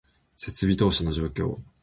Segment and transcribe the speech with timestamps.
[0.35, 1.59] 設備投資の状況